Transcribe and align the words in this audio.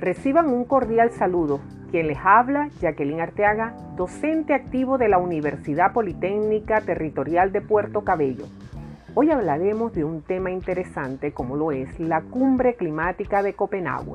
Reciban 0.00 0.48
un 0.48 0.64
cordial 0.64 1.10
saludo. 1.10 1.60
Quien 1.90 2.06
les 2.06 2.16
habla, 2.24 2.70
Jacqueline 2.80 3.20
Arteaga, 3.20 3.74
docente 3.96 4.54
activo 4.54 4.96
de 4.96 5.08
la 5.08 5.18
Universidad 5.18 5.92
Politécnica 5.92 6.80
Territorial 6.80 7.52
de 7.52 7.60
Puerto 7.60 8.00
Cabello. 8.02 8.46
Hoy 9.14 9.30
hablaremos 9.30 9.92
de 9.92 10.04
un 10.04 10.22
tema 10.22 10.50
interesante 10.50 11.32
como 11.32 11.54
lo 11.54 11.70
es 11.70 12.00
la 12.00 12.22
cumbre 12.22 12.76
climática 12.76 13.42
de 13.42 13.52
Copenhague. 13.52 14.12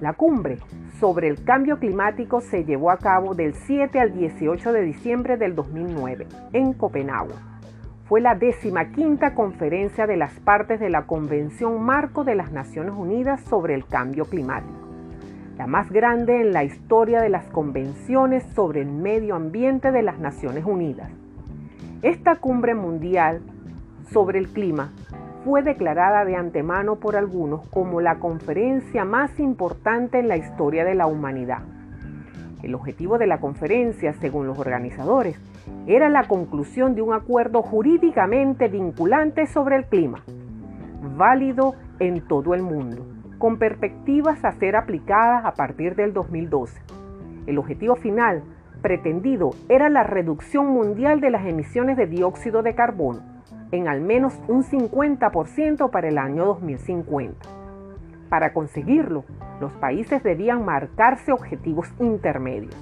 La 0.00 0.14
cumbre 0.14 0.56
sobre 0.98 1.28
el 1.28 1.44
cambio 1.44 1.78
climático 1.78 2.40
se 2.40 2.64
llevó 2.64 2.90
a 2.92 2.96
cabo 2.96 3.34
del 3.34 3.52
7 3.52 4.00
al 4.00 4.14
18 4.14 4.72
de 4.72 4.80
diciembre 4.80 5.36
del 5.36 5.54
2009 5.54 6.26
en 6.54 6.72
Copenhague. 6.72 7.34
Fue 8.04 8.20
la 8.20 8.34
décima 8.34 8.90
quinta 8.90 9.34
conferencia 9.34 10.06
de 10.06 10.16
las 10.16 10.32
partes 10.40 10.80
de 10.80 10.90
la 10.90 11.06
Convención 11.06 11.82
Marco 11.82 12.24
de 12.24 12.34
las 12.34 12.50
Naciones 12.50 12.94
Unidas 12.96 13.40
sobre 13.42 13.74
el 13.74 13.86
Cambio 13.86 14.24
Climático, 14.24 14.88
la 15.56 15.66
más 15.66 15.90
grande 15.90 16.40
en 16.40 16.52
la 16.52 16.64
historia 16.64 17.20
de 17.20 17.28
las 17.28 17.44
convenciones 17.46 18.42
sobre 18.54 18.82
el 18.82 18.90
medio 18.90 19.36
ambiente 19.36 19.92
de 19.92 20.02
las 20.02 20.18
Naciones 20.18 20.64
Unidas. 20.64 21.10
Esta 22.02 22.36
cumbre 22.36 22.74
mundial 22.74 23.40
sobre 24.10 24.40
el 24.40 24.48
clima 24.48 24.90
fue 25.44 25.62
declarada 25.62 26.24
de 26.24 26.36
antemano 26.36 26.96
por 26.96 27.16
algunos 27.16 27.66
como 27.68 28.00
la 28.00 28.16
conferencia 28.18 29.04
más 29.04 29.38
importante 29.38 30.18
en 30.18 30.28
la 30.28 30.36
historia 30.36 30.84
de 30.84 30.96
la 30.96 31.06
humanidad. 31.06 31.60
El 32.62 32.74
objetivo 32.74 33.18
de 33.18 33.26
la 33.26 33.38
conferencia, 33.38 34.12
según 34.14 34.46
los 34.46 34.58
organizadores, 34.58 35.40
era 35.86 36.08
la 36.08 36.24
conclusión 36.24 36.94
de 36.94 37.02
un 37.02 37.12
acuerdo 37.12 37.62
jurídicamente 37.62 38.68
vinculante 38.68 39.46
sobre 39.46 39.76
el 39.76 39.86
clima, 39.86 40.22
válido 41.16 41.74
en 41.98 42.20
todo 42.26 42.54
el 42.54 42.62
mundo, 42.62 43.06
con 43.38 43.58
perspectivas 43.58 44.44
a 44.44 44.52
ser 44.52 44.76
aplicadas 44.76 45.44
a 45.44 45.54
partir 45.54 45.94
del 45.94 46.12
2012. 46.12 46.80
El 47.46 47.58
objetivo 47.58 47.96
final 47.96 48.42
pretendido 48.82 49.50
era 49.68 49.88
la 49.88 50.02
reducción 50.02 50.68
mundial 50.68 51.20
de 51.20 51.30
las 51.30 51.46
emisiones 51.46 51.96
de 51.96 52.06
dióxido 52.06 52.62
de 52.62 52.74
carbono 52.74 53.32
en 53.72 53.88
al 53.88 54.02
menos 54.02 54.38
un 54.48 54.62
50% 54.62 55.90
para 55.90 56.08
el 56.08 56.18
año 56.18 56.44
2050. 56.44 57.34
Para 58.28 58.52
conseguirlo, 58.52 59.24
los 59.60 59.72
países 59.72 60.22
debían 60.22 60.64
marcarse 60.64 61.32
objetivos 61.32 61.90
intermedios. 61.98 62.76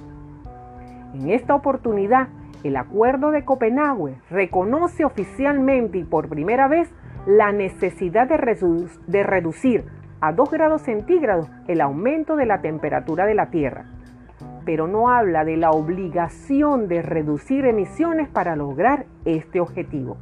En 1.13 1.29
esta 1.29 1.55
oportunidad, 1.55 2.27
el 2.63 2.77
Acuerdo 2.77 3.31
de 3.31 3.43
Copenhague 3.43 4.15
reconoce 4.29 5.03
oficialmente 5.05 5.97
y 5.97 6.03
por 6.03 6.29
primera 6.29 6.67
vez 6.67 6.89
la 7.25 7.51
necesidad 7.51 8.27
de, 8.27 9.23
reducir 9.23 9.85
a 10.21 10.31
2 10.31 10.51
grados 10.51 10.81
centígrados 10.81 11.49
el 11.67 11.81
aumento 11.81 12.35
de 12.35 12.45
la 12.45 12.61
temperatura 12.61 13.25
de 13.25 13.35
la 13.35 13.49
Tierra, 13.49 13.85
pero 14.65 14.87
no 14.87 15.09
habla 15.09 15.43
de 15.43 15.57
la 15.57 15.71
obligación 15.71 16.87
de 16.87 17.01
reducir 17.01 17.65
emisiones 17.65 18.29
para 18.29 18.55
lograr 18.55 19.05
este 19.25 19.59
objetivo. 19.59 20.17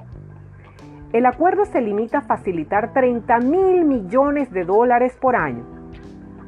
El 1.12 1.26
acuerdo 1.26 1.66
se 1.66 1.82
limita 1.82 2.20
a 2.20 2.22
facilitar 2.22 2.94
30 2.94 3.40
mil 3.40 3.84
millones 3.84 4.52
de 4.52 4.64
dólares 4.64 5.18
por 5.20 5.36
año 5.36 5.66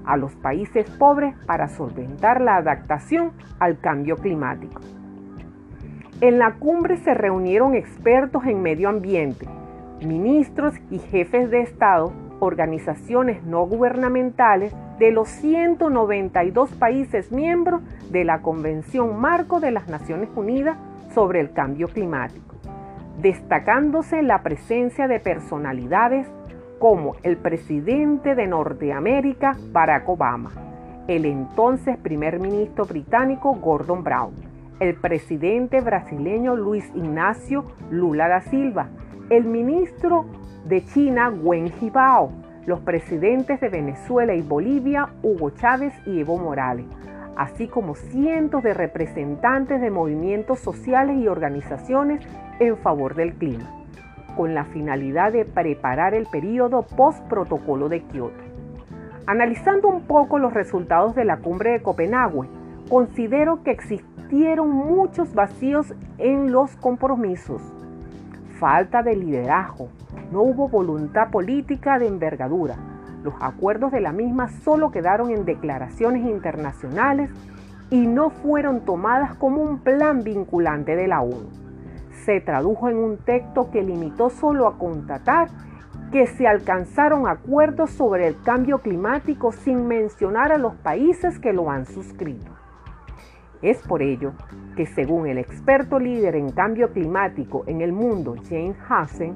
a 0.06 0.18
los 0.18 0.36
países 0.36 0.90
pobres 0.90 1.36
para 1.46 1.68
solventar 1.68 2.42
la 2.42 2.58
adaptación 2.58 3.32
al 3.60 3.80
cambio 3.80 4.16
climático. 4.18 4.82
En 6.22 6.38
la 6.40 6.54
cumbre 6.54 6.98
se 6.98 7.14
reunieron 7.14 7.76
expertos 7.76 8.46
en 8.46 8.62
medio 8.62 8.90
ambiente, 8.90 9.48
ministros 10.06 10.76
y 10.90 11.00
jefes 11.00 11.50
de 11.52 11.62
Estado, 11.62 12.14
organizaciones 12.40 13.44
no 13.44 13.66
gubernamentales 13.66 14.74
de 15.00 15.12
los 15.12 15.28
192 15.30 16.72
países 16.74 17.32
miembros 17.32 17.82
de 18.12 18.24
la 18.24 18.42
Convención 18.42 19.20
Marco 19.20 19.60
de 19.60 19.72
las 19.72 19.88
Naciones 19.90 20.30
Unidas 20.36 20.78
sobre 21.14 21.40
el 21.40 21.52
Cambio 21.52 21.88
Climático 21.88 22.52
destacándose 23.22 24.24
la 24.24 24.42
presencia 24.42 25.08
de 25.08 25.20
personalidades 25.20 26.28
como 26.80 27.16
el 27.24 27.38
presidente 27.38 28.34
de 28.36 28.48
Norteamérica, 28.48 29.56
Barack 29.72 30.10
Obama, 30.10 30.52
el 31.08 31.26
entonces 31.26 31.98
primer 31.98 32.40
ministro 32.40 32.86
británico 32.86 33.54
Gordon 33.54 34.04
Brown, 34.04 34.34
el 34.82 34.96
presidente 34.96 35.80
brasileño 35.80 36.56
Luis 36.56 36.92
Ignacio 36.96 37.66
Lula 37.92 38.28
da 38.28 38.42
Silva, 38.42 38.90
el 39.30 39.46
ministro 39.46 40.26
de 40.66 40.84
China 40.84 41.30
Wen 41.30 41.72
Jiabao, 41.74 42.32
los 42.66 42.80
presidentes 42.80 43.62
de 43.62 43.70
Venezuela 43.70 44.34
y 44.34 44.42
Bolivia 44.42 45.10
Hugo 45.22 45.52
Chávez 45.52 45.94
y 46.08 46.22
Evo 46.22 46.40
Morales, 46.40 46.88
así 47.38 47.68
como 47.68 47.94
cientos 47.94 48.64
de 48.64 48.74
representantes 48.74 49.80
de 49.82 49.92
movimientos 49.92 50.58
sociales 50.58 51.16
y 51.18 51.28
organizaciones 51.28 52.26
en 52.60 52.76
favor 52.78 53.14
del 53.14 53.34
clima, 53.34 53.70
con 54.36 54.56
la 54.56 54.66
finalidad 54.66 55.32
de 55.32 55.46
preparar 55.46 56.16
el 56.16 56.26
periodo 56.26 56.82
post-protocolo 56.82 57.88
de 57.88 58.02
Kioto. 58.02 58.44
Analizando 59.28 59.90
un 59.90 60.08
poco 60.08 60.40
los 60.40 60.56
resultados 60.56 61.14
de 61.14 61.26
la 61.26 61.38
cumbre 61.38 61.74
de 61.74 61.84
Copenhague, 61.84 62.50
considero 62.92 63.64
que 63.64 63.72
existieron 63.72 64.70
muchos 64.70 65.34
vacíos 65.34 65.94
en 66.18 66.52
los 66.52 66.76
compromisos. 66.76 67.62
Falta 68.60 69.02
de 69.02 69.16
liderazgo, 69.16 69.88
no 70.34 70.42
hubo 70.42 70.68
voluntad 70.68 71.30
política 71.32 72.00
de 72.00 72.08
envergadura, 72.08 72.76
los 73.24 73.34
acuerdos 73.40 73.94
de 73.94 74.02
la 74.02 74.12
misma 74.12 74.50
solo 74.50 74.92
quedaron 74.92 75.32
en 75.32 75.46
declaraciones 75.46 76.26
internacionales 76.26 77.30
y 77.90 78.08
no 78.08 78.30
fueron 78.30 78.82
tomadas 78.82 79.36
como 79.36 79.62
un 79.62 79.80
plan 79.80 80.22
vinculante 80.22 80.98
de 80.98 81.08
la 81.08 81.22
ONU. 81.22 81.48
Se 82.26 82.42
tradujo 82.42 82.90
en 82.90 82.98
un 82.98 83.20
texto 83.20 83.72
que 83.72 83.84
limitó 83.84 84.30
solo 84.30 84.68
a 84.68 84.78
constatar 84.78 85.48
que 86.12 86.28
se 86.28 86.46
alcanzaron 86.46 87.26
acuerdos 87.26 87.92
sobre 87.92 88.28
el 88.28 88.42
cambio 88.42 88.80
climático 88.80 89.54
sin 89.54 89.88
mencionar 89.88 90.52
a 90.52 90.58
los 90.58 90.76
países 90.76 91.40
que 91.40 91.54
lo 91.54 91.72
han 91.72 91.86
suscrito. 91.86 92.51
Es 93.62 93.78
por 93.88 94.02
ello 94.02 94.34
que 94.76 94.86
según 94.88 95.28
el 95.28 95.38
experto 95.38 96.00
líder 96.00 96.36
en 96.36 96.52
cambio 96.52 96.92
climático 96.92 97.64
en 97.68 97.82
el 97.82 97.92
mundo, 97.92 98.36
James 98.50 98.78
Hansen, 98.90 99.36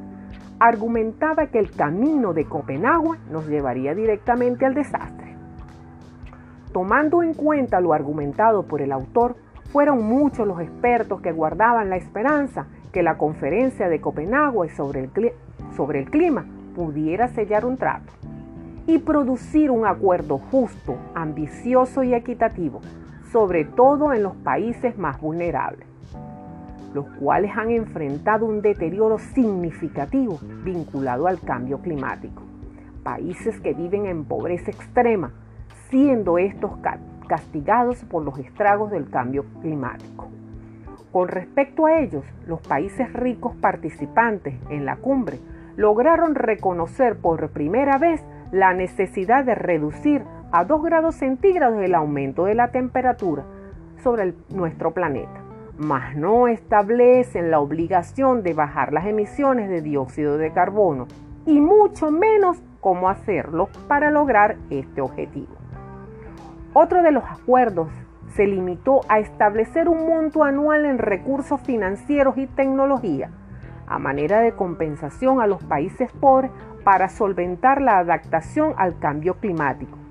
argumentaba 0.59 1.47
que 1.47 1.59
el 1.59 1.69
camino 1.72 2.34
de 2.34 2.46
Copenhague 2.46 3.19
nos 3.30 3.47
llevaría 3.47 3.94
directamente 3.94 4.66
al 4.66 4.74
desastre. 4.74 5.36
Tomando 6.72 7.22
en 7.22 7.34
cuenta 7.34 7.80
lo 7.80 7.94
argumentado 7.94 8.63
por 8.63 8.81
el 8.81 8.91
autor, 8.91 9.36
fueron 9.72 10.03
muchos 10.03 10.47
los 10.47 10.59
expertos 10.62 11.22
que 11.22 11.31
guardaban 11.31 11.90
la 11.90 11.97
esperanza 11.97 12.68
que 12.92 13.03
la 13.03 13.18
conferencia 13.18 13.90
de 13.90 14.00
Copenhague 14.00 14.69
sobre 14.69 15.02
el, 15.02 15.34
sobre 15.75 16.00
el 16.00 16.09
clima 16.09 16.46
pudiera 16.75 17.28
sellar 17.28 17.66
un 17.66 17.78
trato 17.78 18.12
y 18.88 19.00
producir 19.00 19.72
un 19.72 19.86
acuerdo 19.86 20.38
justo, 20.38 20.96
ambicioso 21.13 22.03
y 22.03 22.13
equitativo, 22.13 22.81
sobre 23.35 23.66
todo 23.66 24.13
en 24.13 24.23
los 24.23 24.34
países 24.38 24.97
más 24.97 25.19
vulnerables 25.19 25.85
los 26.94 27.06
cuales 27.19 27.51
han 27.57 27.69
enfrentado 27.69 28.46
un 28.46 28.62
deterioro 28.62 29.19
significativo 29.19 30.40
vinculado 30.63 31.28
al 31.28 31.41
cambio 31.41 31.79
climático. 31.79 32.41
Países 33.03 33.59
que 33.59 33.74
viven 33.74 34.06
en 34.06 34.24
pobreza 34.24 34.72
extrema, 34.72 35.34
siendo 35.90 36.38
estos 36.38 36.72
castigados 37.28 38.06
por 38.06 38.24
los 38.24 38.40
estragos 38.40 38.91
del 38.91 39.09
cambio 39.09 39.44
climático. 39.62 40.30
Con 41.12 41.27
respecto 41.27 41.88
a 41.88 42.00
ellos, 42.00 42.24
los 42.48 42.62
países 42.62 43.12
ricos 43.12 43.54
participantes 43.57 44.56
en 44.69 44.86
la 44.86 44.95
cumbre 44.95 45.39
lograron 45.75 46.36
reconocer 46.36 47.18
por 47.18 47.50
primera 47.50 47.98
vez 47.98 48.24
la 48.54 48.74
necesidad 48.74 49.44
de 49.44 49.56
reducir 49.56 50.24
a 50.51 50.63
2 50.65 50.83
grados 50.83 51.15
centígrados 51.15 51.81
el 51.81 51.95
aumento 51.95 52.45
de 52.45 52.56
la 52.56 52.71
temperatura 52.71 53.44
sobre 54.03 54.33
nuestro 54.50 54.94
planeta 54.94 55.45
mas 55.77 56.15
no 56.15 56.47
establecen 56.47 57.51
la 57.51 57.59
obligación 57.59 58.44
de 58.44 58.53
bajar 58.53 58.94
las 58.94 59.06
emisiones 59.06 59.69
de 59.69 59.81
dióxido 59.81 60.38
de 60.38 60.51
carbono 60.51 61.07
y 61.45 61.59
mucho 61.59 62.12
menos 62.12 62.62
cómo 62.80 63.09
hacerlo 63.09 63.69
para 63.88 64.09
lograr 64.09 64.57
este 64.69 65.01
objetivo. 65.01 65.53
Otro 66.74 67.01
de 67.03 67.12
los 67.12 67.24
acuerdos 67.24 67.89
se 68.36 68.47
limitó 68.47 69.01
a 69.09 69.19
establecer 69.19 69.88
un 69.88 70.07
monto 70.07 70.44
anual 70.44 70.86
en 70.86 70.97
recursos 70.97 71.62
financieros 71.62 72.38
y 72.38 72.47
tecnología 72.47 73.31
a 73.88 74.00
manera 74.00 74.39
de 74.39 74.53
compensación 74.53 75.42
a 75.42 75.47
los 75.47 75.63
países 75.63 76.12
pobres 76.12 76.51
para 76.83 77.07
solventar 77.07 77.81
la 77.81 78.00
adaptación 78.00 78.74
al 78.77 78.97
cambio 78.97 79.36
climático. 79.36 80.05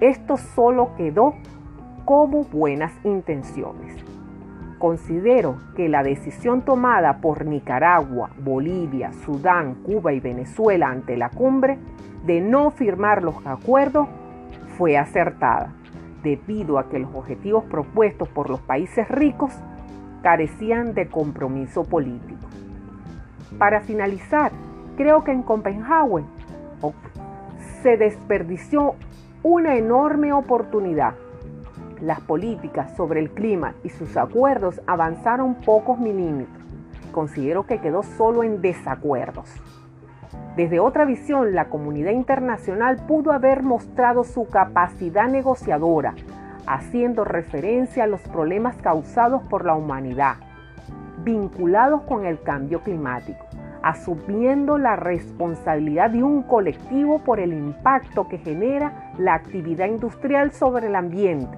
Esto 0.00 0.38
solo 0.38 0.94
quedó 0.96 1.34
como 2.06 2.44
buenas 2.44 2.92
intenciones. 3.04 3.94
Considero 4.78 5.58
que 5.76 5.90
la 5.90 6.02
decisión 6.02 6.62
tomada 6.62 7.20
por 7.20 7.44
Nicaragua, 7.44 8.30
Bolivia, 8.42 9.12
Sudán, 9.12 9.74
Cuba 9.82 10.14
y 10.14 10.20
Venezuela 10.20 10.88
ante 10.88 11.18
la 11.18 11.28
cumbre 11.28 11.78
de 12.24 12.40
no 12.40 12.70
firmar 12.70 13.22
los 13.22 13.46
acuerdos 13.46 14.08
fue 14.78 14.96
acertada, 14.96 15.74
debido 16.22 16.78
a 16.78 16.88
que 16.88 16.98
los 16.98 17.14
objetivos 17.14 17.64
propuestos 17.64 18.26
por 18.28 18.48
los 18.48 18.60
países 18.60 19.06
ricos 19.08 19.52
carecían 20.22 20.94
de 20.94 21.08
compromiso 21.08 21.84
político. 21.84 22.48
Para 23.58 23.82
finalizar, 23.82 24.52
creo 24.96 25.24
que 25.24 25.32
en 25.32 25.42
Copenhague 25.42 26.24
se 27.82 27.98
desperdició 27.98 28.94
una 29.42 29.76
enorme 29.76 30.34
oportunidad. 30.34 31.14
Las 32.02 32.20
políticas 32.20 32.94
sobre 32.94 33.20
el 33.20 33.30
clima 33.30 33.74
y 33.82 33.88
sus 33.88 34.18
acuerdos 34.18 34.82
avanzaron 34.86 35.54
pocos 35.54 35.98
milímetros. 35.98 36.62
Considero 37.10 37.64
que 37.64 37.80
quedó 37.80 38.02
solo 38.02 38.42
en 38.42 38.60
desacuerdos. 38.60 39.50
Desde 40.56 40.78
otra 40.78 41.06
visión, 41.06 41.54
la 41.54 41.70
comunidad 41.70 42.12
internacional 42.12 42.96
pudo 43.06 43.32
haber 43.32 43.62
mostrado 43.62 44.24
su 44.24 44.46
capacidad 44.46 45.26
negociadora, 45.26 46.14
haciendo 46.66 47.24
referencia 47.24 48.04
a 48.04 48.08
los 48.08 48.20
problemas 48.20 48.76
causados 48.76 49.42
por 49.44 49.64
la 49.64 49.74
humanidad, 49.74 50.36
vinculados 51.24 52.02
con 52.02 52.26
el 52.26 52.42
cambio 52.42 52.80
climático, 52.80 53.46
asumiendo 53.82 54.78
la 54.78 54.96
responsabilidad 54.96 56.10
de 56.10 56.22
un 56.22 56.42
colectivo 56.42 57.20
por 57.20 57.40
el 57.40 57.52
impacto 57.52 58.28
que 58.28 58.38
genera 58.38 59.12
la 59.18 59.34
actividad 59.34 59.86
industrial 59.86 60.52
sobre 60.52 60.88
el 60.88 60.96
ambiente, 60.96 61.56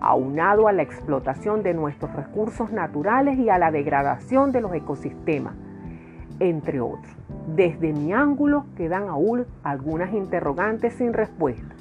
aunado 0.00 0.68
a 0.68 0.72
la 0.72 0.82
explotación 0.82 1.62
de 1.62 1.74
nuestros 1.74 2.14
recursos 2.14 2.70
naturales 2.70 3.38
y 3.38 3.48
a 3.48 3.58
la 3.58 3.70
degradación 3.70 4.52
de 4.52 4.60
los 4.60 4.72
ecosistemas, 4.74 5.54
entre 6.38 6.80
otros. 6.80 7.12
Desde 7.48 7.92
mi 7.92 8.12
ángulo 8.12 8.66
quedan 8.76 9.08
aún 9.08 9.46
algunas 9.62 10.12
interrogantes 10.12 10.94
sin 10.94 11.12
respuesta. 11.12 11.74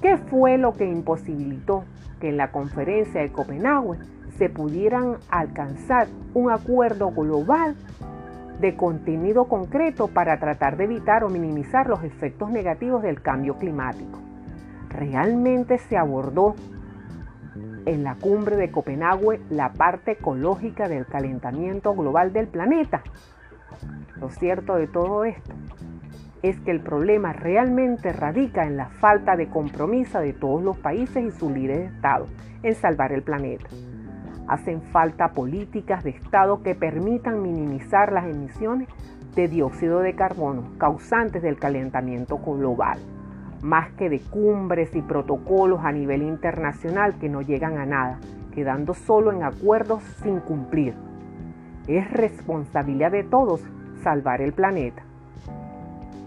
¿Qué 0.00 0.18
fue 0.18 0.58
lo 0.58 0.72
que 0.74 0.86
imposibilitó 0.86 1.84
que 2.20 2.28
en 2.28 2.36
la 2.36 2.50
conferencia 2.52 3.20
de 3.20 3.32
Copenhague 3.32 3.98
se 4.38 4.48
pudieran 4.50 5.16
alcanzar 5.30 6.06
un 6.34 6.50
acuerdo 6.50 7.10
global 7.10 7.74
de 8.60 8.76
contenido 8.76 9.46
concreto 9.46 10.08
para 10.08 10.38
tratar 10.38 10.76
de 10.76 10.84
evitar 10.84 11.24
o 11.24 11.28
minimizar 11.28 11.88
los 11.88 12.02
efectos 12.02 12.50
negativos 12.50 13.02
del 13.02 13.20
cambio 13.20 13.56
climático? 13.58 14.20
¿Realmente 14.88 15.78
se 15.78 15.96
abordó 15.96 16.54
en 17.84 18.02
la 18.02 18.14
cumbre 18.16 18.56
de 18.56 18.70
Copenhague 18.70 19.40
la 19.50 19.72
parte 19.72 20.12
ecológica 20.12 20.88
del 20.88 21.06
calentamiento 21.06 21.94
global 21.94 22.32
del 22.32 22.48
planeta? 22.48 23.02
Lo 24.16 24.30
cierto 24.30 24.76
de 24.76 24.86
todo 24.86 25.24
esto 25.24 25.52
es 26.42 26.58
que 26.60 26.70
el 26.70 26.80
problema 26.80 27.32
realmente 27.32 28.12
radica 28.12 28.66
en 28.66 28.76
la 28.76 28.86
falta 28.86 29.36
de 29.36 29.48
compromiso 29.48 30.20
de 30.20 30.32
todos 30.32 30.62
los 30.62 30.76
países 30.78 31.24
y 31.24 31.30
sus 31.30 31.50
líderes 31.50 31.90
de 31.90 31.96
Estado 31.96 32.26
en 32.62 32.74
salvar 32.74 33.12
el 33.12 33.22
planeta. 33.22 33.66
Hacen 34.48 34.80
falta 34.80 35.32
políticas 35.32 36.04
de 36.04 36.10
Estado 36.10 36.62
que 36.62 36.74
permitan 36.74 37.42
minimizar 37.42 38.12
las 38.12 38.26
emisiones 38.26 38.88
de 39.34 39.48
dióxido 39.48 40.00
de 40.00 40.14
carbono 40.14 40.62
causantes 40.78 41.42
del 41.42 41.58
calentamiento 41.58 42.38
global, 42.38 42.98
más 43.62 43.90
que 43.92 44.08
de 44.08 44.20
cumbres 44.20 44.94
y 44.94 45.02
protocolos 45.02 45.80
a 45.84 45.92
nivel 45.92 46.22
internacional 46.22 47.18
que 47.18 47.28
no 47.28 47.42
llegan 47.42 47.78
a 47.78 47.86
nada, 47.86 48.18
quedando 48.54 48.94
solo 48.94 49.32
en 49.32 49.42
acuerdos 49.42 50.02
sin 50.22 50.40
cumplir. 50.40 50.94
Es 51.86 52.10
responsabilidad 52.10 53.12
de 53.12 53.24
todos 53.24 53.62
salvar 54.02 54.40
el 54.40 54.52
planeta. 54.52 55.02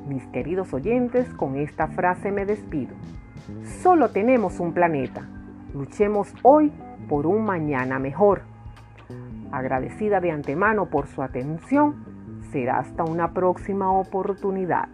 Mis 0.07 0.25
queridos 0.27 0.73
oyentes, 0.73 1.27
con 1.33 1.55
esta 1.55 1.87
frase 1.87 2.31
me 2.31 2.45
despido. 2.45 2.95
Solo 3.81 4.09
tenemos 4.09 4.59
un 4.59 4.73
planeta. 4.73 5.27
Luchemos 5.73 6.33
hoy 6.43 6.71
por 7.09 7.25
un 7.25 7.43
mañana 7.43 7.99
mejor. 7.99 8.43
Agradecida 9.51 10.21
de 10.21 10.31
antemano 10.31 10.85
por 10.85 11.07
su 11.07 11.21
atención, 11.21 12.05
será 12.51 12.79
hasta 12.79 13.03
una 13.03 13.33
próxima 13.33 13.91
oportunidad. 13.91 14.87